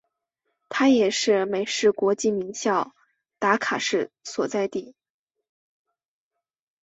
[0.67, 2.95] 它也是是美式国际名校
[3.37, 4.95] 达卡市所在地。